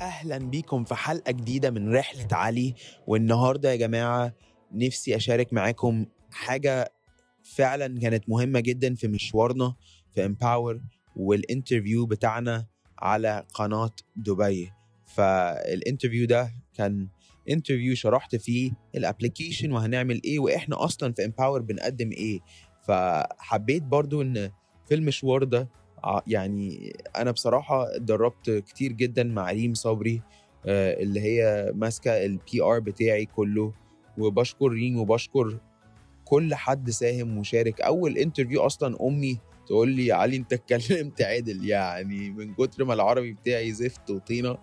[0.00, 2.74] أهلا بيكم في حلقة جديدة من رحلة علي.
[3.06, 4.34] والنهاردة يا جماعة
[4.72, 6.92] نفسي أشارك معاكم حاجة
[7.42, 9.74] فعلا كانت مهمة جدا في مشوارنا
[10.14, 10.80] في Empower
[11.16, 12.66] وال interview بتاعنا
[12.98, 14.72] على قناة دبي.
[15.06, 17.08] فال interview ده كان
[17.50, 22.40] interview شرحت فيه ال application وهنعمل إيه وإحنا أصلا في Empower بنقدم إيه.
[22.86, 24.50] فحبيت برضو إن
[24.88, 25.68] في المشوار ده
[26.26, 30.22] يعني أنا بصراحة اتدربت كتير جدا مع ريم صبري
[30.66, 33.72] آه، اللي هي ماسكة ال PR بتاعي كله
[34.18, 35.58] وبشكر ريم وبشكر
[36.24, 37.80] كل حد ساهم وشارك.
[37.80, 41.64] أول interview أصلا أمي تقول لي يا علي أنت اتكلمت عدل.
[41.68, 44.58] يعني من كتر ما العربي بتاعي زفت وطينة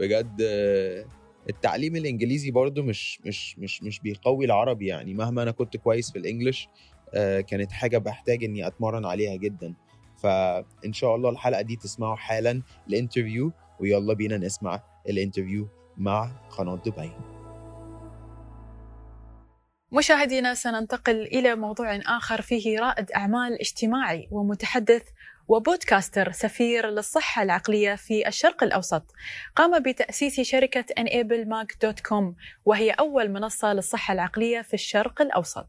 [0.00, 1.04] بجد آه،
[1.50, 5.14] التعليم الإنجليزي برضو مش مش مش مش بيقوي العربي يعني.
[5.14, 6.68] مهما أنا كنت كويس في ال English
[7.14, 9.74] آه، كانت حاجة بحتاج إني أتمرن عليها جدا.
[10.22, 16.30] فإن شاء الله الحلقة دي تسمعوا حالا ال interview ويلا بينا نسمع ال interview مع
[16.58, 17.12] قناة دبي.
[19.92, 25.02] مشاهدينا سننتقل إلى موضوع آخر فيه رائد أعمال اجتماعي ومتحدث
[25.48, 29.02] و podcaster سفير للصحة العقلية في الشرق الأوسط.
[29.56, 35.68] قام بتأسيس شركة enablemag.com وهي أول منصة للصحة العقلية في الشرق الأوسط.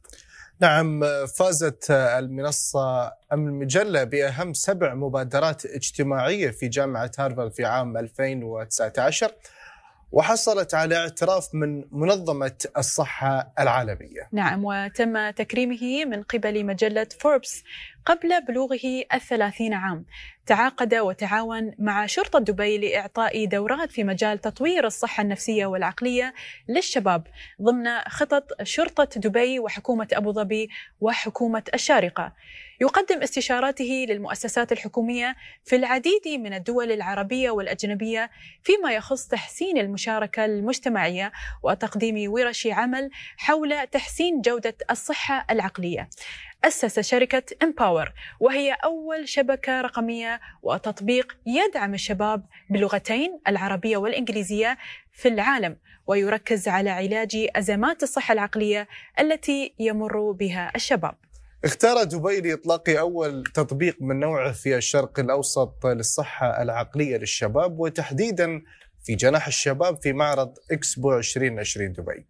[0.64, 9.32] نعم فازت المنصة أم المجلة بأهم سبع مبادرات اجتماعية في جامعة هارفارد في عام 2019
[10.12, 14.30] وحصلت على اعتراف من منظمة الصحة العالمية.
[14.32, 17.64] نعم وتم تكريمه من قبل مجلة فوربس.
[18.06, 20.06] قبل بلوغه الثلاثين عام.
[20.46, 26.34] تعاقد وتعاون مع شرطة دبي لإعطاء دورات في مجال تطوير الصحة النفسية والعقلية
[26.70, 27.28] للشباب
[27.62, 30.70] ضمن خطط شرطة دبي وحكومة أبو ظبي
[31.02, 32.34] وحكومة الشارقة.
[32.82, 38.30] يقدم استشاراته للمؤسسات الحكومية في العديد من الدول العربية والأجنبية
[38.64, 41.32] فيما يخص تحسين المشاركة المجتمعية
[41.64, 46.10] وتقديم ورش عمل حول تحسين جودة الصحة العقلية.
[46.64, 54.78] أسس شركة امباور وهي أول شبكة رقمية وتطبيق يدعم الشباب باللغتين العربية والإنجليزية
[55.12, 58.88] في العالم ويركز على علاج أزمات الصحة العقلية
[59.20, 61.16] التي يمر بها الشباب.
[61.66, 68.62] اختار دبي لإطلاق أول تطبيق من نوعه في الشرق الأوسط للصحة العقلية للشباب وتحديدا
[69.04, 72.26] في جناح الشباب في معرض إكسبو 2020 دبي.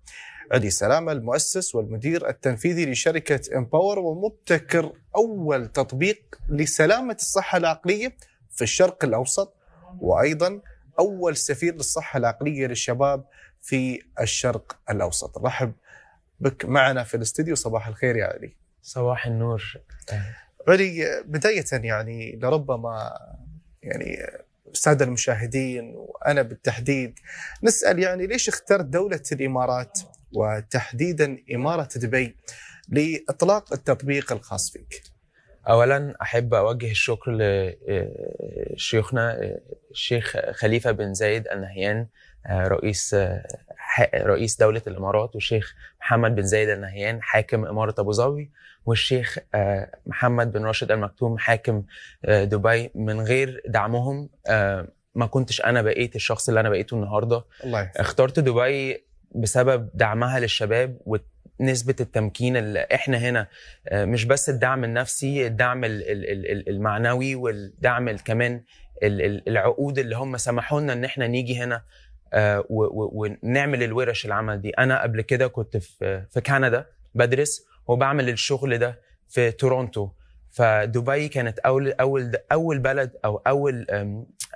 [0.52, 8.16] علي سلامة المؤسس والمدير التنفيذي لشركة امباور ومبتكر أول تطبيق لسلامة الصحة العقلية
[8.52, 9.54] في الشرق الأوسط
[10.00, 10.62] وأيضا
[11.00, 13.26] أول سفير للصحة العقلية للشباب
[13.62, 15.38] في الشرق الأوسط.
[15.38, 15.74] رحب
[16.40, 17.56] بك معنا في الاستديو.
[17.56, 18.56] صباح الخير يا علي.
[18.82, 19.64] صباح النور.
[20.68, 23.14] علي بداية يعني لربما
[23.84, 24.18] يعني
[24.72, 27.20] السادة المشاهدين وأنا بالتحديد
[27.64, 30.00] نسأل يعني ليش اخترت دولة الإمارات؟
[30.36, 32.36] وتحديدا إمارة دبي
[32.90, 35.04] لإطلاق التطبيق الخاص فيك.
[35.70, 37.38] اولا أحب أوجه الشكر
[38.76, 39.52] لشيوخنا
[39.92, 42.08] الشيخ خليفة بن زايد النهيان
[42.52, 43.16] رئيس
[44.16, 48.52] رئيس دولة الإمارات والشيخ محمد بن زايد النهيان حاكم إمارة أبو ظبي
[48.86, 49.38] والشيخ
[50.06, 51.84] محمد بن راشد المكتوم حاكم
[52.26, 54.30] دبي من غير دعمهم
[55.16, 57.46] ما كنتش أنا بقيت الشخص اللي أنا بقيته النهارده.
[57.64, 59.04] الله اخترت دبي
[59.36, 60.98] بسبب دعمها للشباب
[61.60, 63.48] ونسبة التمكين اللي إحنا هنا
[63.88, 68.64] آه، مش بس الدعم النفسي الدعم ال- ال- ال- ال- المعنوي والدعم ال- كمان
[69.04, 71.82] ال- ال- العقود اللي هم سمحوا لنا إن إحنا نيجي هنا
[72.36, 74.70] آه، ونعمل الورش العمل دي.
[74.70, 80.10] أنا قبل كده كنت في كندا بدرس وبعمل الشغل ده في تورونتو.
[80.52, 83.86] فدبي كانت أول أول أول بلد أو أول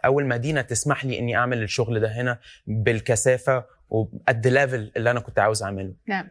[0.05, 5.39] أول مدينة تسمح لي إني أعمل الشغل ده هنا بالكثافة وقد ليفل اللي أنا كنت
[5.39, 5.93] عاوز أعمله.
[6.07, 6.27] نعم.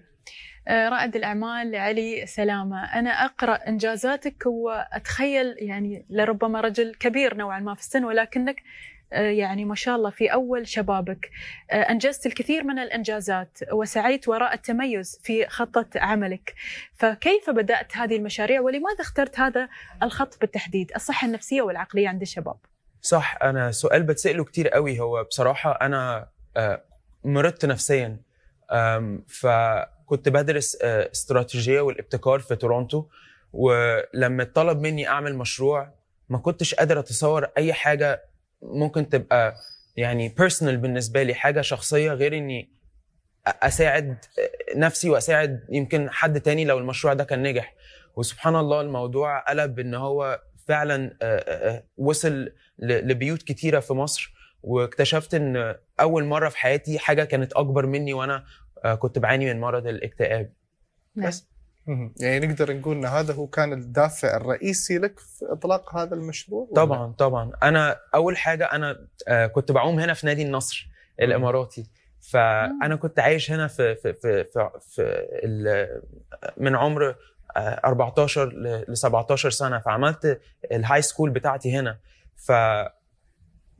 [0.69, 2.85] آه، رائد الأعمال علي سلامة.
[2.85, 8.63] أنا أقرأ إنجازاتك وأتخيل يعني لربما رجل كبير نوعا ما في السن ولكنك
[9.13, 11.31] آه، يعني ما شاء الله في أول شبابك.
[11.71, 16.55] آه، أنجزت الكثير من الإنجازات وسعيت وراء التميز في خطة عملك.
[16.95, 19.69] فكيف بدأت هذه المشاريع؟ ولماذا اخترت هذا
[20.03, 22.57] الخط بالتحديد؟ الصحة النفسية والعقلية عند الشباب.
[23.01, 25.01] صح أنا سؤال بتسأله كتير قوي.
[25.01, 26.83] هو بصراحة أنا آه،
[27.27, 28.21] مرضت نفسيا.
[29.29, 33.05] فكنت بدرس آه، استراتيجية والابتكار في تورونتو
[33.53, 35.95] ولما اتطلب مني أعمل مشروع
[36.29, 38.25] ما كنتش قادر أتصور أي حاجة
[38.63, 39.55] ممكن تبقى
[39.97, 42.71] يعني بيرسونال بالنسبة لي حاجة شخصية غير إني
[43.47, 44.17] أساعد
[44.77, 47.75] نفسي وأساعد يمكن حد تاني لو المشروع ده كان نجح.
[48.17, 54.36] وسبحان الله الموضوع قلب إن هو فعلا آه، آه، وصل لبيوت كتيرة في مصر.
[54.63, 58.45] واكتشفت إن أول مرة في حياتي حاجة كانت أكبر مني وأنا
[58.85, 60.53] آه، كنت بعاني من مرض الاكتئاب.
[61.17, 61.29] نعم.
[61.29, 61.49] بس.
[62.21, 66.75] يعني نقدر نقول إن هذا هو كان الدافع الرئيسي لك في إطلاق هذا المشروع ولا؟
[66.75, 67.53] طبعا طبعا.
[67.63, 70.89] أنا أول حاجة أنا آه، كنت بعوم هنا في نادي النصر
[71.21, 71.91] الإماراتي.
[72.33, 75.03] فأنا كنت عايش هنا في في في في, في
[75.45, 76.03] ال-
[76.57, 77.15] من عمر
[77.57, 79.79] آه، 14 ل ل 17 سنة.
[79.79, 80.41] فعملت
[80.73, 81.99] ال high school بتاعتي هنا.
[82.37, 82.53] ف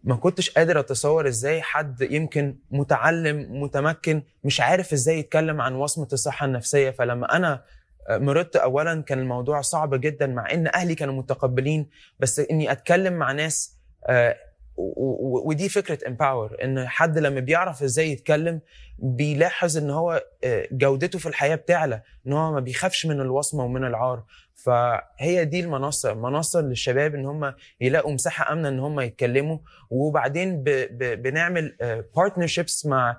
[0.07, 6.09] ما كنتش قادر أتصور إزاي حد يمكن متعلم متمكن مش عارف إزاي يتكلم عن وصمة
[6.13, 6.91] الصحة النفسية.
[6.91, 7.63] فلما أنا
[8.11, 11.87] مرضت اولا كان الموضوع صعب جدا مع إن أهلي كانوا متقبلين
[12.21, 13.77] بس إني أتكلم مع ناس
[14.09, 14.37] آه،
[14.77, 18.61] ودي فكرة Empower إن حد لما بيعرف إزاي يتكلم
[18.99, 23.85] بيلاحظ إن هو آه، جودته في الحياة بتعلى إن هو ما بيخافش من الوصمة ومن
[23.85, 24.25] العار.
[24.55, 29.59] فهي دي المنصة منصة للشباب إن هم يلاقوا مساحة آمنة إن هم يتكلموا.
[29.91, 31.77] وبعدين ب ب بنعمل
[32.17, 33.17] partnerships مع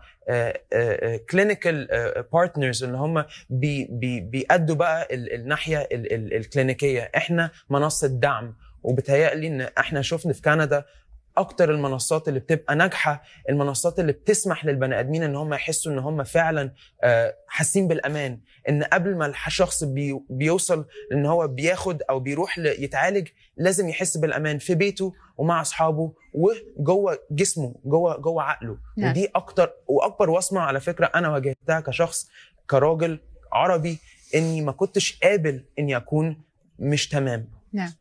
[1.29, 1.87] clinical
[2.33, 7.11] partners ان هم بي بي بيأدوا بقى ال- الناحية ال- ال- الكلينيكية.
[7.17, 8.55] إحنا منصة دعم.
[8.83, 10.85] وبتهيألي إن إحنا شفنا في كندا
[11.37, 16.23] أكتر المنصات اللي بتبقى ناجحة المنصات اللي بتسمح للبني آدمين إن هم يحسوا إن هم
[16.23, 16.73] فعلا
[17.03, 18.39] آه، حاسين بالأمان.
[18.69, 24.57] إن قبل ما الشخص بي بيوصل إن هو بياخد أو بيروح يتعالج لازم يحس بالأمان
[24.57, 28.77] في بيته ومع أصحابه وجوه جسمه جوه جوه عقله.
[28.97, 29.09] نعم.
[29.11, 32.29] ودي أكتر وأكبر وصمة على فكرة أنا واجهتها كشخص
[32.69, 33.19] كراجل
[33.53, 33.97] عربي
[34.35, 36.41] إني ما كنتش قابل إني أكون
[36.79, 37.49] مش تمام.
[37.73, 37.91] نعم.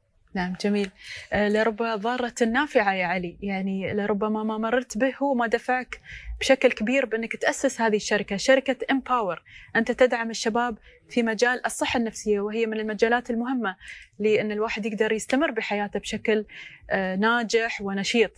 [0.60, 0.90] جميل.
[1.32, 3.36] آه، لرب ضارة نافعة يا علي.
[3.40, 6.00] يعني لربما ما مررت به هو ما دفعك
[6.40, 9.42] بشكل كبير بأنك تأسس هذه الشركة شركة Empower
[9.76, 10.78] أنت تدعم الشباب
[11.08, 13.76] في مجال الصحة النفسية وهي من المجالات المهمة
[14.18, 16.44] لأن الواحد يقدر يستمر بحياته بشكل
[16.90, 18.30] آه، ناجح ونشيط.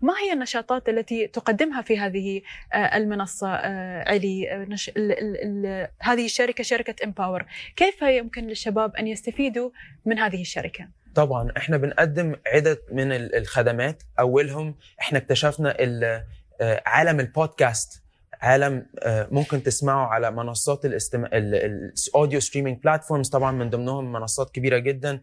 [0.00, 2.42] ما هي النشاطات التي تقدمها في هذه
[2.72, 3.48] آه، المنصة
[4.08, 4.88] علي؟ نش...
[4.88, 5.12] ال...
[5.18, 5.88] ال...
[6.00, 9.70] هذه الشركة شركة Empower كيف يمكن للشباب أن يستفيدوا
[10.04, 10.88] من هذه الشركة؟
[11.18, 14.02] طبعا إحنا بنقدم عدة من ال- الخدمات.
[14.20, 15.76] أولهم إحنا اكتشفنا
[16.60, 18.02] آه، عالم البودكاست
[18.40, 24.50] عالم آه، ممكن تسمعه على منصات الاستماع ال audio streaming platforms طبعا من ضمنهم منصات
[24.50, 25.20] كبيرة جدا.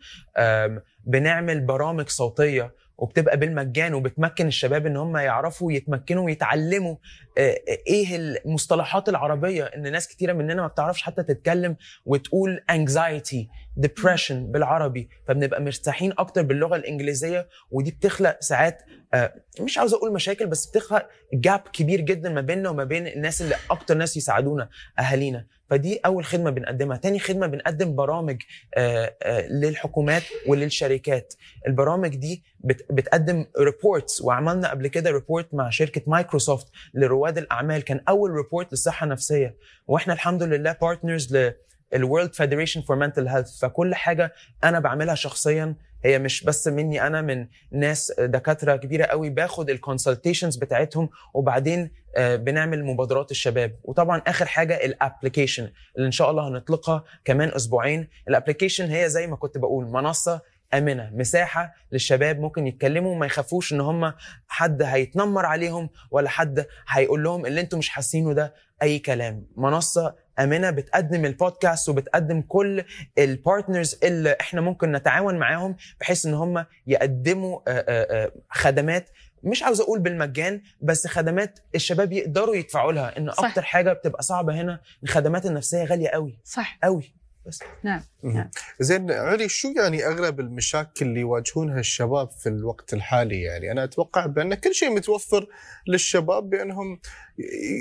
[1.06, 6.96] بنعمل برامج صوتية وبتبقى بالمجان وبتمكن الشباب إن هم يعرفوا يتمكنوا ويتعلموا.
[7.38, 7.58] آه،
[7.88, 11.76] إيه المصطلحات العربية إن ناس كتيرة مننا ما بتعرفش حتى تتكلم
[12.06, 13.46] وتقول anxiety
[13.86, 18.82] depression بالعربي فبنبقى مرتاحين أكتر باللغة الإنجليزية ودي بتخلق ساعات
[19.14, 23.42] آه، مش عاوز أقول مشاكل بس بتخلق gap كبير جدا ما بيننا وما بين الناس
[23.42, 24.70] اللي أكتر ناس يساعدونا
[25.00, 25.46] أهالينا.
[25.70, 26.98] فدي أول خدمة بنقدمها.
[26.98, 28.42] تاني خدمة بنقدم برامج
[28.76, 31.34] آه، آه، للحكومات وللشركات.
[31.68, 37.82] البرامج دي بت- بتقدم reports وعملنا قبل كده report مع شركة مايكروسوفت لرواد الأعمال.
[37.84, 39.56] كان أول report للصحة النفسية.
[39.88, 41.54] وإحنا الحمد لله partners ل
[41.94, 44.34] ال World Federation for Mental Health فكل حاجة
[44.64, 45.76] أنا بعملها شخصيا
[46.06, 51.92] هي مش بس مني أنا من ناس دكاترة كبيرة قوي باخد ال consultations بتاعتهم وبعدين
[52.18, 53.76] آه، بنعمل مبادرات الشباب.
[53.84, 58.08] وطبعا آخر حاجة ال application اللي إن شاء الله هنطلقها كمان أسبوعين.
[58.30, 60.42] ال application هي زي ما كنت بقول منصة
[60.74, 64.14] آمنة مساحة للشباب ممكن يتكلموا وما يخافوش إن هم
[64.48, 69.46] حد هيتنمر عليهم ولا حد هيقول لهم اللي أنتم مش حاسينه ده أي كلام.
[69.58, 72.84] منصة امنه بتقدم البودكاست وبتقدم كل
[73.18, 79.10] البارتنرز اللي إحنا ممكن نتعاون معاهم بحيث إن هم يقدموا آه، آه، آه، خدمات.
[79.44, 83.18] مش عاوز أقول بالمجان بس خدمات الشباب يقدروا يدفعوا لها.
[83.18, 83.46] إن صح.
[83.46, 86.40] أكتر حاجة بتبقى صعبة هنا الخدمات النفسية غالية قوي.
[86.44, 86.80] صح.
[86.84, 87.14] قوي.
[87.48, 87.60] بس.
[87.84, 88.50] نعم مهم.
[88.80, 94.26] زين علي شو يعني أغلب المشاكل اللي يواجهونها الشباب في الوقت الحالي؟ يعني أنا أتوقع
[94.26, 95.48] بأن كل شيء متوفر
[95.88, 97.00] للشباب بأنهم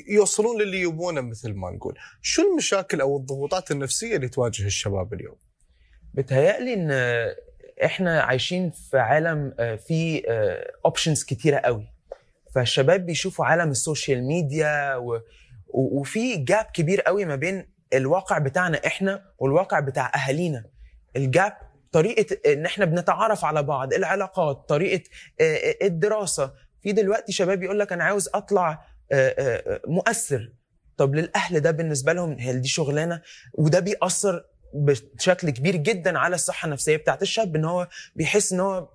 [0.09, 1.95] يوصلون للي يبونه مثل ما نقول.
[2.23, 5.37] شو المشاكل أو الضغوطات النفسية اللي تواجه الشباب اليوم؟
[6.15, 6.91] بتهيألي إن
[7.85, 10.23] إحنا عايشين في عالم آه، فيه
[10.85, 11.87] options كتيرة قوي.
[12.55, 14.97] فالشباب بيشوفوا عالم ال social media.
[14.97, 15.21] و-
[15.77, 20.65] وفي gap كبير قوي ما بين الواقع بتاعنا إحنا والواقع بتاع أهالينا.
[21.17, 21.57] ال gap
[21.93, 25.03] طريقة إن إحنا بنتعرف على بعض العلاقات طريقة
[25.41, 26.53] آه، آه، الدراسة.
[26.83, 30.53] في دلوقتي شباب يقول لك أنا عاوز أطلع آه، مؤثر.
[30.97, 33.23] طب للأهل ده بالنسبة لهم هل دي شغلانة؟
[33.55, 38.89] وده بيأثر بشكل كبير جدا على الصحة النفسية بتاعت الشاب إن هو بيحس إن هو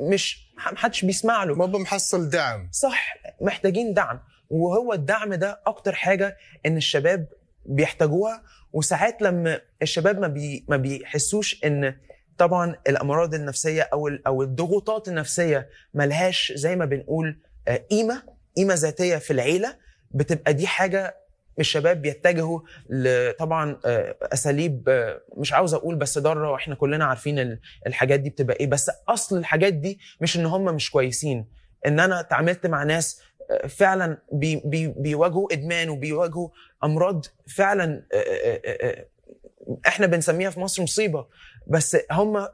[0.00, 1.54] مش محدش بيسمع له.
[1.54, 2.68] ما بمحصل دعم.
[2.72, 4.20] صح محتاجين دعم.
[4.50, 7.26] وهو الدعم ده أكتر حاجة إن الشباب
[7.66, 8.42] بيحتاجوها.
[8.72, 11.94] وساعات لما الشباب ما بي ما بيحسوش إن
[12.38, 18.22] طبعا الأمراض النفسية أو أو الضغوطات النفسية ملهاش زي ما بنقول آه، قيمة
[18.56, 19.76] قيمة ذاتية في العيلة
[20.10, 21.16] بتبقى دي حاجة
[21.58, 22.60] الشباب بيتجهوا
[23.38, 28.30] طبعا آه، أساليب آه، مش عاوز أقول بس ضارة وإحنا كلنا عارفين ال- الحاجات دي
[28.30, 31.46] بتبقى إيه بس أصل الحاجات دي مش إن هم مش كويسين.
[31.86, 33.20] إن أنا اتعاملت مع ناس
[33.68, 36.48] فعلا بي بي بيواجهوا إدمان وبيواجهوا
[36.84, 37.26] أمراض
[37.56, 38.02] فعلا
[39.86, 41.26] إحنا بنسميها في مصر مصيبة.
[41.70, 42.48] بس هم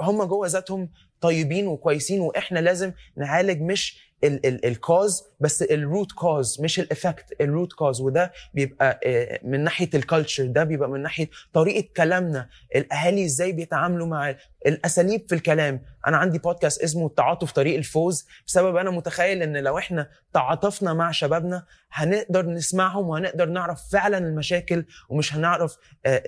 [0.00, 6.60] هم جوه ذاتهم طيبين وكويسين وإحنا لازم نعالج مش ال- ال- الكوز بس الروت كوز
[6.60, 11.30] مش الافكت الروت كوز وده بيبقى آه، من ناحية ال culture ده بيبقى من ناحية
[11.52, 12.48] طريقة كلامنا.
[12.76, 14.34] الأهالي إزاي بيتعاملوا مع
[14.66, 15.82] الأساليب في الكلام.
[16.06, 18.26] أنا عندي بودكاست اسمه التعاطف طريق الفوز.
[18.46, 24.84] بسبب أنا متخيل إن لو إحنا تعاطفنا مع شبابنا هنقدر نسمعهم وهنقدر نعرف فعلا المشاكل
[25.08, 25.76] ومش هنعرف
[26.06, 26.22] آه،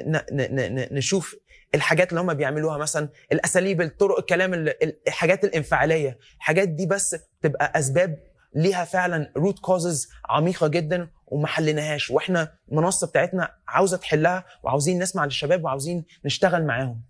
[0.92, 1.36] نشوف
[1.74, 6.18] الحاجات اللي هم بيعملوها مثلا الأساليب الطرق الكلام ال- ال- الحاجات الإنفعالية.
[6.36, 8.18] الحاجات دي بس تبقى أسباب
[8.54, 12.10] ليها فعلا root causes عميقة جدا وما حليناهاش.
[12.10, 17.00] وإحنا المنصة بتاعتنا عاوزة تحلها وعاوزين نسمع للشباب وعاوزين نشتغل معاهم.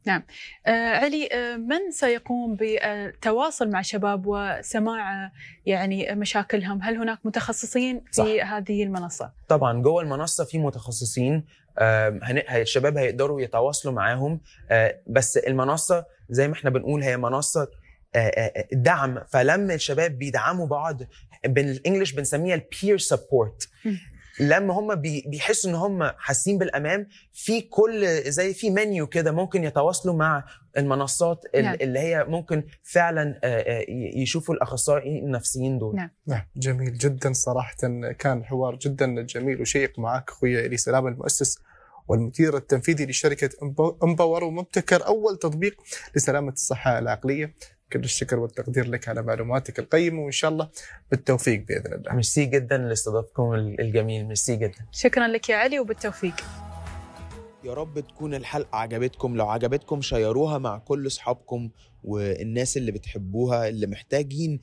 [0.67, 5.33] آه علي آه من سيقوم بالتواصل مع شباب وسماع آه،
[5.67, 8.53] يعني مشاكلهم؟ هل هناك متخصصين في صح.
[8.53, 11.45] هذه المنصة؟ طبعا جوه المنصة في متخصصين
[11.79, 14.41] هي- الشباب هيقدروا يتواصلوا معاهم.
[14.71, 17.69] آه، بس المنصة زي ما إحنا بنقول هي منصة آه، آه،
[18.73, 19.19] دعم.
[19.29, 21.03] فلما الشباب بيدعموا بعض
[21.47, 23.69] بال English بنسميها ال peer support.
[24.41, 29.65] لما هم بي- بيحسوا إن هم حاسين بالامان في كل زي في منيو كده ممكن
[29.65, 30.45] يتواصلوا مع
[30.77, 31.75] المنصات ال- نعم.
[31.81, 33.85] اللي هي ممكن فعلا آه، آه،
[34.17, 35.97] يشوفوا الاخصائيين النفسيين دول.
[35.97, 36.11] نعم.
[36.27, 36.43] نعم.
[36.57, 37.77] جميل جدا صراحة.
[38.19, 41.59] كان حوار جدا جميل وشيق معك أخوي إلي سلام المؤسس
[42.09, 43.51] والمدير التنفيذي لشركة
[44.05, 45.77] Empower ومبتكر أول تطبيق
[46.17, 47.55] لسلامة الصحة العقلية.
[47.95, 50.71] كل الشكر والتقدير لك على معلوماتك القيمة وإن شاء الله
[51.11, 52.13] بالتوفيق بإذن الله.
[52.13, 54.27] ميرسي جدا لاستضافتكم الجميل.
[54.27, 54.87] ميرسي جدا.
[54.93, 56.35] شكرا لك يا علي وبالتوفيق.
[57.65, 59.37] يا رب تكون الحلقة عجبتكم.
[59.37, 61.71] لو عجبتكم share وها مع كل أصحابكم
[62.05, 64.61] والناس اللي بتحبوها اللي محتاجين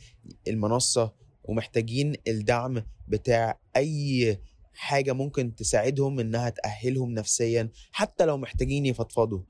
[0.47, 4.39] المنصة ومحتاجين الدعم بتاع أي
[4.73, 9.41] حاجة ممكن تساعدهم إنها تأهلهم نفسيا حتى لو محتاجين يفضفضوا.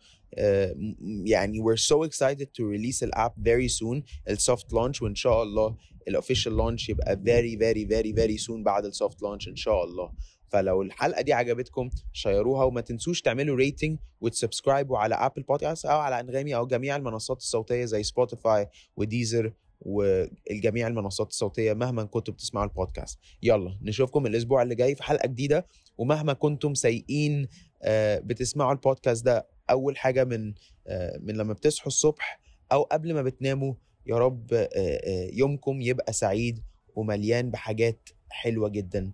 [1.26, 4.02] يعني we're so excited to release ال app very soon.
[4.30, 5.76] ال soft launch وإن شاء الله
[6.08, 9.84] ال official launch يبقى very very very very soon بعد ال soft launch إن شاء
[9.84, 10.12] الله.
[10.50, 15.42] فلو الحلقة دي عجبتكم share وها وما تنسوش تعملوا rating وت subscribe وا على Apple
[15.42, 21.74] Podcasts أو على أنغامي أو جميع المنصات الصوتية زي Spotify و Deezer والجميع المنصات الصوتية
[21.74, 25.66] مهما كنتوا بتسمعوا البودكاست يلا نشوفكم الأسبوع اللي جاي في حلقة جديدة.
[26.02, 27.48] ومهما كنتم سيئين
[27.84, 30.54] آه، بتسمعوا البودكاست ده أول حاجة من
[30.88, 32.40] آه، من لما بتصحوا الصبح
[32.72, 33.74] أو قبل ما بتناموا
[34.08, 36.64] يا رب آه، يومكم يبقى سعيد
[36.96, 39.12] ومليان بحاجات حلوة جدا.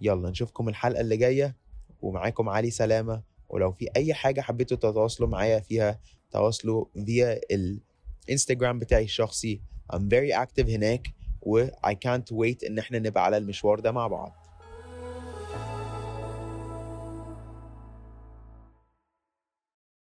[0.00, 1.56] يلا نشوفكم الحلقة اللي جاية
[2.02, 3.22] ومعاكم علي سلامة.
[3.48, 6.00] ولو في أي حاجة حبيتوا تتواصلوا معايا فيها
[6.30, 9.60] تواصلوا فيا الإنستجرام بتاعي الشخصي.
[9.92, 11.08] I'm very active هناك
[11.42, 14.43] و I can't wait إن إحنا نبقى على المشوار ده مع بعض.